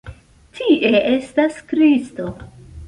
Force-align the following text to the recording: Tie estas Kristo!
Tie 0.59 0.91
estas 1.11 1.61
Kristo! 1.73 2.31